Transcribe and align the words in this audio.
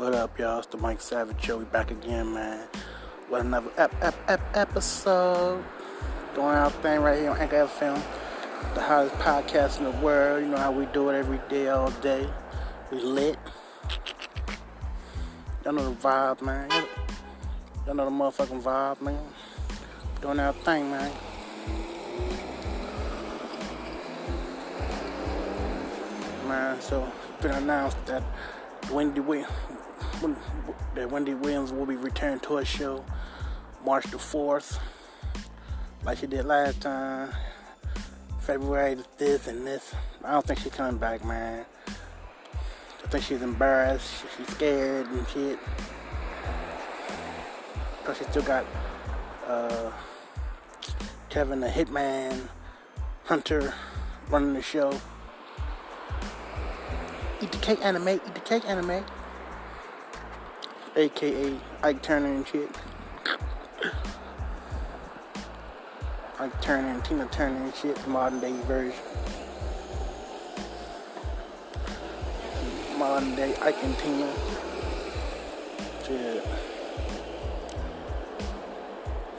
What 0.00 0.14
up, 0.14 0.38
y'all? 0.38 0.60
It's 0.60 0.66
the 0.66 0.78
Mike 0.78 1.02
Savage 1.02 1.44
Show. 1.44 1.58
We 1.58 1.66
back 1.66 1.90
again, 1.90 2.32
man. 2.32 2.66
With 3.30 3.42
another 3.42 3.70
ep- 3.76 3.94
ep- 4.00 4.14
ep- 4.28 4.56
episode. 4.56 5.62
Doing 6.34 6.46
our 6.46 6.70
thing 6.70 7.02
right 7.02 7.18
here 7.18 7.30
on 7.30 7.36
Anchor 7.36 7.66
FM, 7.66 8.02
the 8.72 8.80
hottest 8.80 9.14
podcast 9.16 9.76
in 9.76 9.84
the 9.84 9.90
world. 10.02 10.42
You 10.42 10.48
know 10.48 10.56
how 10.56 10.72
we 10.72 10.86
do 10.86 11.10
it 11.10 11.16
every 11.16 11.38
day, 11.50 11.68
all 11.68 11.90
day. 12.00 12.26
We 12.90 13.02
lit. 13.02 13.38
Y'all 15.66 15.74
know 15.74 15.90
the 15.90 15.96
vibe, 15.96 16.40
man. 16.40 16.70
Y'all 17.84 17.94
know 17.94 18.06
the 18.06 18.10
motherfucking 18.10 18.62
vibe, 18.62 19.02
man. 19.02 19.22
Doing 20.22 20.40
our 20.40 20.54
thing, 20.54 20.90
man. 20.90 21.12
Man, 26.48 26.80
so 26.80 27.12
been 27.42 27.50
announced 27.50 28.02
that 28.06 28.22
Wendy 28.90 29.20
Williams, 29.20 29.52
that 30.94 31.10
Wendy 31.10 31.34
Williams 31.34 31.72
will 31.72 31.86
be 31.86 31.96
returning 31.96 32.40
to 32.40 32.56
her 32.56 32.64
show 32.64 33.04
March 33.84 34.04
the 34.10 34.16
4th, 34.16 34.78
like 36.04 36.18
she 36.18 36.26
did 36.26 36.44
last 36.44 36.80
time. 36.80 37.30
February 38.40 38.94
the 38.94 39.04
this 39.18 39.46
and 39.46 39.66
this. 39.66 39.94
I 40.24 40.32
don't 40.32 40.44
think 40.44 40.60
she's 40.60 40.72
coming 40.72 40.98
back, 40.98 41.24
man. 41.24 41.64
I 41.86 43.06
think 43.08 43.24
she's 43.24 43.42
embarrassed. 43.42 44.24
She's 44.36 44.48
scared 44.48 45.06
and 45.06 45.28
shit. 45.28 45.58
Cause 48.04 48.18
she 48.18 48.24
still 48.24 48.42
got 48.42 48.64
uh, 49.46 49.92
Kevin 51.28 51.60
the 51.60 51.68
Hitman 51.68 52.48
Hunter 53.24 53.74
running 54.30 54.54
the 54.54 54.62
show. 54.62 54.98
Eat 57.42 57.52
the 57.52 57.58
cake 57.58 57.78
Anna 57.82 57.98
Mae, 57.98 58.16
eat 58.16 58.34
the 58.34 58.40
cake 58.40 58.64
Anna 58.66 58.82
Mae. 58.82 59.02
AKA 60.94 61.56
Ike 61.82 62.02
Turner 62.02 62.26
and 62.26 62.46
shit. 62.46 62.68
Ike 66.38 66.60
Turner 66.60 66.88
and 66.88 67.02
Tina 67.02 67.26
Turner 67.32 67.62
and 67.64 67.74
shit, 67.74 68.06
modern 68.06 68.40
day 68.40 68.52
version. 68.62 68.92
Modern 72.98 73.34
day 73.34 73.56
Ike 73.62 73.84
and 73.84 73.98
Tina. 73.98 74.32
Shit. 76.06 76.46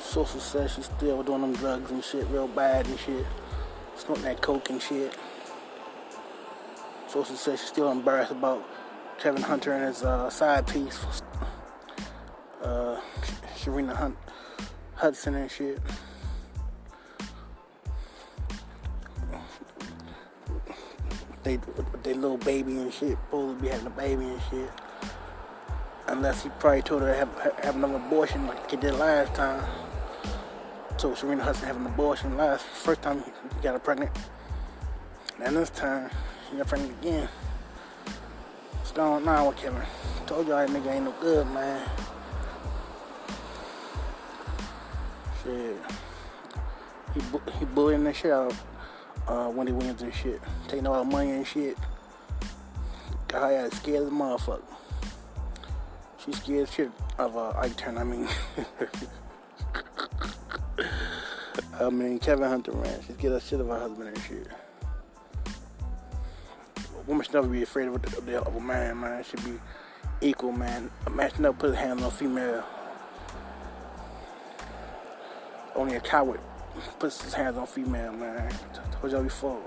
Sosa 0.00 0.40
says 0.40 0.72
she's 0.72 0.86
still 0.86 1.22
doing 1.22 1.42
them 1.42 1.52
drugs 1.54 1.92
and 1.92 2.02
shit 2.02 2.26
real 2.28 2.48
bad 2.48 2.86
and 2.86 2.98
shit. 2.98 3.24
Smoking 3.96 4.24
that 4.24 4.40
coke 4.40 4.70
and 4.70 4.82
shit. 4.82 5.14
Sosa 7.14 7.36
says 7.36 7.60
she's 7.60 7.68
still 7.68 7.92
embarrassed 7.92 8.32
about 8.32 8.68
Kevin 9.20 9.40
Hunter 9.40 9.70
and 9.70 9.84
his 9.84 10.02
uh, 10.02 10.28
side 10.30 10.66
piece, 10.66 11.06
uh, 12.60 13.00
Sharina 13.56 13.94
Hunt, 13.94 14.16
Hudson 14.96 15.36
and 15.36 15.48
shit. 15.48 15.78
They, 21.44 21.60
they 22.02 22.14
little 22.14 22.36
baby 22.36 22.78
and 22.78 22.92
shit, 22.92 23.10
supposed 23.10 23.58
to 23.58 23.62
be 23.62 23.68
having 23.68 23.86
a 23.86 23.90
baby 23.90 24.24
and 24.24 24.42
shit. 24.50 24.70
Unless 26.08 26.42
he 26.42 26.48
probably 26.58 26.82
told 26.82 27.02
her 27.02 27.12
to 27.12 27.16
have, 27.16 27.54
have 27.62 27.76
another 27.76 27.94
abortion 27.94 28.48
like 28.48 28.68
he 28.68 28.76
did 28.76 28.94
last 28.94 29.32
time. 29.34 29.64
So 30.96 31.14
Serena 31.14 31.44
Hudson 31.44 31.68
having 31.68 31.86
an 31.86 31.92
abortion 31.92 32.36
last 32.36 32.64
first 32.64 33.02
time 33.02 33.22
he 33.22 33.30
got 33.62 33.74
her 33.74 33.78
pregnant. 33.78 34.10
And 35.40 35.54
this 35.54 35.70
time 35.70 36.10
got 36.58 36.68
pregnant 36.68 37.00
again. 37.00 37.28
What's 38.72 38.92
going 38.92 39.26
on 39.26 39.46
with 39.46 39.56
Kevin? 39.56 39.82
Told 40.26 40.46
y'all 40.46 40.58
that 40.58 40.68
nigga 40.68 40.94
ain't 40.94 41.04
no 41.04 41.14
good, 41.20 41.46
man. 41.48 41.88
Shit. 45.42 45.76
He, 47.14 47.20
bu- 47.30 47.50
he 47.58 47.64
bullying 47.64 48.04
the 48.04 48.12
shit 48.12 48.32
out 48.32 48.52
of 48.52 48.64
uh, 49.28 49.50
Wendy 49.50 49.72
Williams 49.72 50.02
and 50.02 50.14
shit. 50.14 50.40
Taking 50.68 50.86
all 50.86 51.02
the 51.04 51.10
money 51.10 51.30
and 51.30 51.46
shit. 51.46 51.76
Her 53.32 53.52
ass 53.52 53.72
scared 53.78 54.02
as 54.02 54.08
a 54.08 54.10
motherfucker. 54.12 54.62
She 56.24 56.32
scared 56.32 56.68
shit 56.68 56.90
of 57.18 57.36
uh, 57.36 57.52
Ike 57.58 57.76
Turner, 57.76 58.00
I 58.00 58.04
mean. 58.04 58.28
I 61.80 61.90
mean, 61.90 62.18
Kevin 62.18 62.48
Hunter, 62.48 62.72
man. 62.72 63.00
She's 63.06 63.16
scared 63.16 63.32
of 63.34 63.42
shit 63.42 63.60
of 63.60 63.66
her 63.66 63.78
husband 63.78 64.08
and 64.08 64.18
shit. 64.22 64.46
Woman 67.06 67.24
should 67.24 67.34
never 67.34 67.48
be 67.48 67.62
afraid 67.62 67.88
of 67.88 67.94
a, 67.94 68.40
of 68.40 68.56
a 68.56 68.60
man, 68.60 69.00
man. 69.00 69.20
It 69.20 69.26
should 69.26 69.44
be 69.44 69.60
equal, 70.20 70.52
man. 70.52 70.90
A 71.06 71.10
man 71.10 71.30
should 71.30 71.40
never 71.40 71.56
put 71.56 71.70
his 71.70 71.78
hands 71.78 72.02
on 72.02 72.08
a 72.08 72.10
female. 72.10 72.64
Only 75.74 75.96
a 75.96 76.00
coward 76.00 76.40
puts 76.98 77.22
his 77.22 77.34
hands 77.34 77.56
on 77.56 77.66
female, 77.66 78.12
man. 78.12 78.50
I 78.50 78.90
told 78.94 79.12
y'all 79.12 79.22
before. 79.22 79.60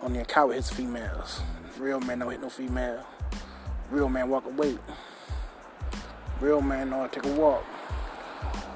Only 0.00 0.20
a 0.20 0.24
coward 0.24 0.54
hits 0.54 0.70
females. 0.70 1.42
Real 1.78 2.00
man 2.00 2.20
don't 2.20 2.30
hit 2.30 2.40
no 2.40 2.48
female. 2.48 3.04
Real 3.90 4.08
man 4.08 4.28
walk 4.30 4.46
away. 4.46 4.78
Real 6.40 6.60
man 6.60 6.90
know 6.90 7.00
how 7.00 7.06
to 7.06 7.20
take 7.20 7.30
a 7.30 7.34
walk. 7.34 7.64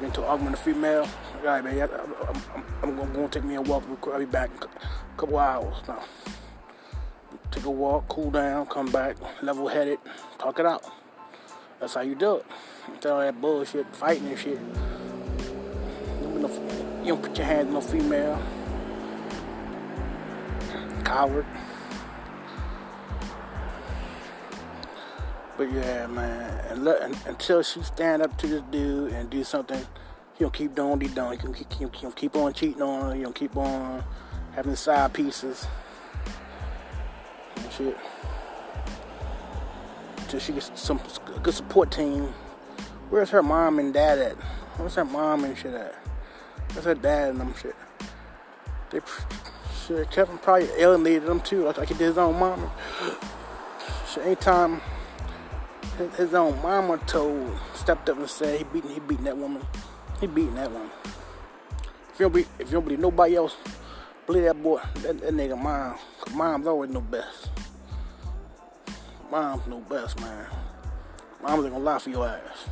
Into 0.00 0.22
an 0.22 0.26
argument 0.26 0.52
with 0.52 0.60
a 0.60 0.64
female. 0.64 1.08
All 1.38 1.44
right. 1.44 1.64
I'm, 1.64 2.14
I'm, 2.28 2.62
I'm 2.82 2.96
gonna 2.96 3.12
go 3.12 3.28
take 3.28 3.44
me 3.44 3.56
a 3.56 3.62
walk. 3.62 3.84
I'll 4.06 4.18
be 4.18 4.24
back 4.24 4.50
in 4.50 4.62
a 4.62 4.68
couple 5.16 5.38
hours. 5.38 5.76
Now, 5.86 6.02
take 7.54 7.64
a 7.66 7.70
walk, 7.70 8.08
cool 8.08 8.32
down, 8.32 8.66
come 8.66 8.90
back, 8.90 9.16
level 9.40 9.68
headed, 9.68 9.98
talk 10.38 10.58
it 10.58 10.66
out. 10.66 10.82
That's 11.78 11.94
how 11.94 12.00
you 12.00 12.16
do 12.16 12.36
it. 12.36 12.46
Instead 12.88 13.12
of 13.12 13.20
that 13.20 13.40
bullshit, 13.40 13.94
fighting 13.94 14.26
and 14.28 14.38
shit. 14.38 14.58
You 16.34 16.40
don't, 17.04 17.22
put 17.22 17.38
your 17.38 17.46
hands 17.46 17.68
on 17.68 17.74
no 17.74 17.80
female. 17.80 18.42
Coward. 21.04 21.46
But 25.56 25.72
yeah, 25.72 26.08
man, 26.08 26.64
and 26.70 26.84
let, 26.84 27.02
until 27.28 27.62
she 27.62 27.82
stand 27.82 28.22
up 28.22 28.36
to 28.38 28.48
this 28.48 28.62
dude 28.72 29.12
and 29.12 29.30
do 29.30 29.44
something, 29.44 29.78
he 30.34 30.40
gonna 30.40 30.50
keep 30.50 30.74
doing 30.74 30.90
what 30.90 31.02
he 31.02 31.08
doing. 31.08 31.32
He 31.32 31.36
gonna 31.36 31.54
keep, 31.54 31.92
keep, 31.92 32.16
keep, 32.16 32.34
on 32.36 32.52
cheating 32.52 32.82
on 32.82 33.10
her. 33.10 33.14
He 33.14 33.22
gonna 33.22 33.32
keep 33.32 33.56
on 33.56 34.02
having 34.56 34.74
side 34.74 35.12
pieces 35.12 35.68
shit. 37.76 37.96
Until 40.18 40.40
she 40.40 40.52
gets 40.52 40.70
some 40.74 41.00
good 41.42 41.54
support 41.54 41.90
team. 41.90 42.32
Where's 43.10 43.30
her 43.30 43.42
mom 43.42 43.78
and 43.78 43.92
dad 43.92 44.18
at? 44.18 44.36
Where's 44.76 44.94
her 44.94 45.04
mom 45.04 45.44
and 45.44 45.56
shit 45.56 45.74
at? 45.74 45.94
Where's 46.72 46.84
her 46.84 46.94
dad 46.94 47.30
and 47.30 47.40
them 47.40 47.54
shit? 47.60 47.76
They 48.90 49.00
shit, 49.86 50.10
Kevin 50.10 50.38
probably 50.38 50.68
alienated 50.78 51.26
them 51.26 51.40
too, 51.40 51.64
like, 51.64 51.78
like 51.78 51.88
he 51.88 51.94
did 51.94 52.06
his 52.06 52.18
own 52.18 52.38
mom. 52.38 52.70
Shit, 54.12 54.24
anytime 54.24 54.80
his, 55.98 56.14
his 56.16 56.34
own 56.34 56.60
mama 56.62 56.98
told, 57.06 57.58
stepped 57.74 58.08
up 58.08 58.18
and 58.18 58.28
said 58.28 58.58
he 58.58 58.64
beating, 58.64 58.90
he 58.90 59.00
beating 59.00 59.24
that 59.24 59.36
woman. 59.36 59.62
He 60.20 60.26
beating 60.26 60.54
that 60.54 60.70
woman. 60.70 60.90
If 62.12 62.20
you 62.20 62.24
don't, 62.24 62.34
be, 62.34 62.40
if 62.58 62.68
you 62.68 62.72
don't 62.72 62.84
believe 62.84 63.00
nobody 63.00 63.36
else, 63.36 63.56
believe 64.26 64.44
that 64.44 64.62
boy, 64.62 64.80
that, 65.02 65.20
that 65.20 65.34
nigga 65.34 65.60
mom. 65.60 65.98
Mom's 66.32 66.66
always 66.66 66.90
know 66.90 67.00
best. 67.00 67.50
Mom's 69.34 69.66
know 69.66 69.80
best, 69.80 70.20
man. 70.20 70.46
Mom's 71.42 71.64
ain't 71.64 71.72
gonna 71.72 71.84
lie 71.84 71.98
for 71.98 72.08
your 72.08 72.28
ass. 72.28 72.68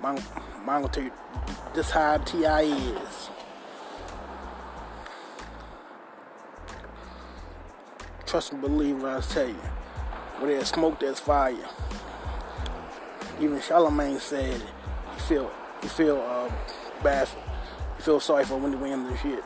Mom, 0.00 0.14
mom 0.64 0.82
gonna 0.82 0.88
tell 0.88 1.02
you 1.02 1.10
this 1.74 1.90
how 1.90 2.16
T.I. 2.18 2.60
is. 2.60 3.30
Trust 8.24 8.52
and 8.52 8.60
believe 8.60 9.02
what 9.02 9.16
I 9.16 9.20
tell 9.20 9.48
you. 9.48 9.54
Where 10.38 10.54
there's 10.54 10.68
smoke, 10.68 11.00
there's 11.00 11.18
fire. 11.18 11.56
Even 13.40 13.60
Charlemagne 13.60 14.20
said 14.20 14.62
he 15.14 15.20
feel 15.22 15.50
he 15.82 15.88
feel 15.88 16.20
uh, 16.20 16.52
bad, 17.02 17.28
he 17.96 18.02
feel 18.04 18.20
sorry 18.20 18.44
for 18.44 18.58
Wendy 18.58 18.76
Williams 18.76 19.08
and 19.08 19.18
shit. 19.18 19.44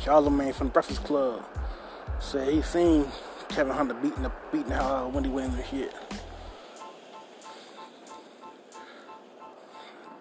Charlemagne 0.00 0.52
from 0.52 0.70
Breakfast 0.70 1.04
Club 1.04 1.44
said 2.20 2.52
he 2.52 2.62
seen 2.62 3.06
Kevin 3.48 3.72
Hunter 3.72 3.94
beating 3.94 4.22
the 4.22 4.32
beating 4.52 4.72
uh, 4.72 5.08
Wendy 5.12 5.28
Williams 5.28 5.56
and 5.56 5.66
shit. 5.66 5.94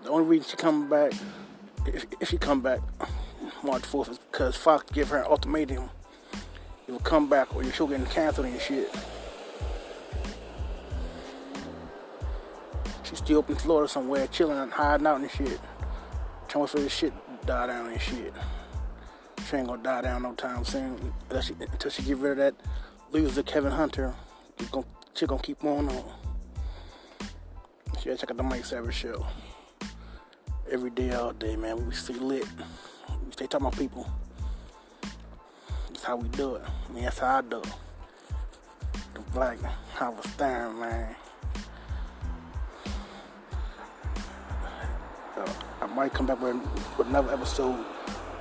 The 0.03 0.09
only 0.09 0.25
reason 0.25 0.49
she 0.49 0.57
come 0.57 0.87
back, 0.87 1.13
if, 1.87 2.05
if 2.19 2.29
she 2.29 2.37
come 2.37 2.61
back 2.61 2.79
March 3.63 3.81
4th, 3.83 4.11
is 4.11 4.19
because 4.31 4.55
Fox 4.55 4.85
give 4.91 5.09
her 5.09 5.17
an 5.17 5.25
ultimatum. 5.25 5.89
You 6.87 6.93
will 6.93 6.99
come 6.99 7.27
back 7.27 7.55
or 7.55 7.63
your 7.63 7.73
show 7.73 7.87
getting 7.87 8.05
canceled 8.05 8.45
and 8.45 8.61
shit. 8.61 8.93
She's 13.03 13.17
still 13.17 13.39
up 13.39 13.49
in 13.49 13.55
Florida 13.55 13.87
somewhere, 13.87 14.27
chilling 14.27 14.57
and 14.57 14.71
hiding 14.71 15.07
out 15.07 15.19
and 15.21 15.31
shit. 15.31 15.59
Trying 16.47 16.67
for 16.67 16.79
this 16.79 16.93
shit 16.93 17.13
to 17.41 17.47
die 17.47 17.67
down 17.67 17.87
and 17.87 18.01
shit. 18.01 18.33
She 19.49 19.57
ain't 19.57 19.67
gonna 19.67 19.83
die 19.83 20.01
down 20.01 20.23
no 20.23 20.33
time 20.33 20.65
soon 20.65 21.13
until 21.29 21.41
she, 21.41 21.53
until 21.59 21.91
she 21.91 22.01
get 22.01 22.17
rid 22.17 22.31
of 22.31 22.37
that 22.37 22.55
loser 23.11 23.43
Kevin 23.43 23.71
Hunter 23.71 24.13
she 24.59 24.65
gonna, 24.67 24.85
shit 25.13 25.29
gonna 25.29 25.41
keep 25.41 25.63
on 25.63 25.89
on. 25.89 26.03
Yeah, 28.03 28.15
check 28.15 28.31
out 28.31 28.37
the 28.37 28.43
Mike 28.43 28.65
Savage 28.65 28.95
show. 28.95 29.25
Every 30.71 30.89
day, 30.89 31.11
all 31.13 31.31
day, 31.31 31.55
man. 31.55 31.85
We 31.85 31.93
stay 31.93 32.13
lit. 32.13 32.45
We 33.25 33.31
stay 33.31 33.47
talking 33.47 33.67
about 33.67 33.77
people. 33.77 34.09
That's 35.89 36.03
how 36.03 36.15
we 36.15 36.27
do 36.29 36.55
it. 36.55 36.63
I 36.63 36.93
mean, 36.93 37.03
that's 37.03 37.19
how 37.19 37.37
I 37.37 37.41
do 37.41 37.59
it. 37.59 37.73
The 39.13 39.19
Black 39.31 39.59
Howard 39.93 40.23
Stern, 40.23 40.79
man. 40.79 41.15
Uh, 45.37 45.53
I 45.81 45.85
might 45.87 46.13
come 46.13 46.25
back 46.25 46.41
with, 46.41 46.55
with 46.97 47.07
another 47.07 47.33
episode 47.33 47.83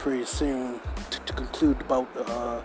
pretty 0.04 0.26
soon 0.26 0.78
to, 1.08 1.18
to 1.20 1.32
conclude 1.32 1.80
about 1.80 2.06
uh, 2.28 2.60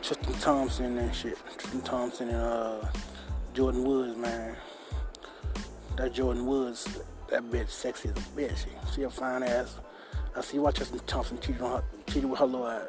Tristan 0.00 0.32
Thompson 0.40 0.96
and 0.96 1.14
shit. 1.14 1.36
Tristan 1.58 1.82
Thompson 1.82 2.30
and 2.30 2.38
uh, 2.38 2.86
Jordyn 3.52 3.84
Woods, 3.84 4.16
man. 4.16 4.56
That 5.96 6.14
Jordyn 6.14 6.46
Woods, 6.46 6.98
that 7.28 7.42
bitch 7.50 7.68
sexy 7.68 8.08
as 8.08 8.16
a 8.16 8.20
bitch. 8.30 8.64
She 8.94 9.02
a 9.02 9.10
fine 9.10 9.42
ass. 9.42 9.76
I 10.34 10.40
see 10.40 10.58
why 10.58 10.70
Tristan 10.70 11.00
Thompson 11.00 11.38
cheated 11.38 11.60
on 11.60 11.82
her, 11.82 11.84
cheated 12.06 12.30
with 12.30 12.38
her 12.38 12.46
little 12.46 12.66
ass. 12.66 12.86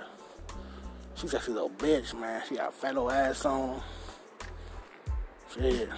She's 1.15 1.31
sexy 1.31 1.51
little 1.51 1.71
bitch, 1.71 2.17
man. 2.17 2.41
She 2.47 2.55
got 2.55 2.69
a 2.69 2.71
fat 2.71 2.94
little 2.94 3.11
ass 3.11 3.44
on. 3.44 3.81
Shit. 5.53 5.89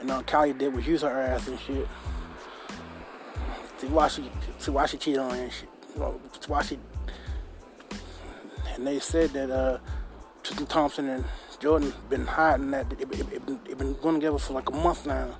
And 0.00 0.10
uh, 0.10 0.22
Kylie 0.22 0.58
did 0.58 0.74
was 0.74 0.84
use 0.84 1.02
her 1.02 1.10
ass 1.10 1.46
and 1.46 1.60
shit. 1.60 1.86
See 3.76 3.86
why 3.86 4.08
she 4.08 4.28
see 4.58 4.72
why 4.72 4.86
she 4.86 4.96
cheated 4.96 5.20
on 5.20 5.30
her 5.30 5.36
and 5.44 5.52
shit. 5.52 5.68
See 5.98 6.48
why 6.48 6.62
she 6.62 6.78
and 8.78 8.86
they 8.86 9.00
said 9.00 9.30
that 9.30 9.50
uh, 9.50 9.78
Tristan 10.44 10.66
Thompson 10.66 11.08
and 11.08 11.24
Jordyn 11.60 11.92
been 12.08 12.26
hiding 12.26 12.70
that 12.70 12.90
it, 12.92 13.00
it, 13.00 13.32
it, 13.32 13.44
been, 13.44 13.60
it 13.68 13.76
been 13.76 13.94
going 13.94 14.14
together 14.14 14.38
for 14.38 14.52
like 14.52 14.70
a 14.70 14.72
month 14.72 15.04
now. 15.04 15.36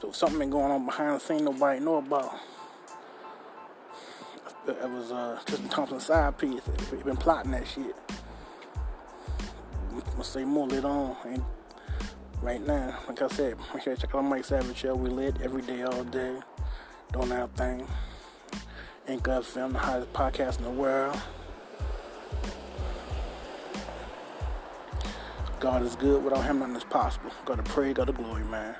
So 0.00 0.12
something 0.12 0.38
been 0.38 0.50
going 0.50 0.70
on 0.70 0.86
behind 0.86 1.16
the 1.16 1.20
scene 1.20 1.44
nobody 1.44 1.80
know 1.80 1.96
about. 1.96 2.38
It 4.68 4.88
was 4.88 5.10
uh, 5.10 5.40
Tristan 5.44 5.68
Thompson's 5.68 6.06
side 6.06 6.38
piece. 6.38 6.62
He 6.90 7.02
been 7.02 7.16
plotting 7.16 7.50
that 7.50 7.66
shit. 7.66 7.96
I'm 9.90 10.00
gonna 10.00 10.22
say 10.22 10.44
more 10.44 10.68
later 10.68 10.86
on. 10.86 11.16
And 11.24 11.42
right 12.42 12.64
now, 12.64 12.96
like 13.08 13.20
I 13.20 13.28
said, 13.28 13.56
check 13.82 14.14
out 14.14 14.22
Mike 14.22 14.44
Savage 14.44 14.76
Show. 14.76 14.94
We 14.94 15.10
lit 15.10 15.40
every 15.42 15.62
day, 15.62 15.82
all 15.82 16.04
day, 16.04 16.36
doing 17.12 17.32
our 17.32 17.48
thing. 17.48 17.86
Anchor 19.08 19.30
FM, 19.32 19.72
the 19.72 19.78
hottest 19.78 20.12
podcast 20.12 20.58
in 20.58 20.64
the 20.64 20.70
world. 20.70 21.20
God 25.58 25.82
is 25.82 25.96
good. 25.96 26.22
Without 26.22 26.44
Him, 26.44 26.60
nothing 26.60 26.76
is 26.76 26.84
possible. 26.84 27.30
Got 27.44 27.56
to 27.56 27.62
pray, 27.64 27.92
got 27.92 28.06
to 28.06 28.12
glory, 28.12 28.44
man. 28.44 28.76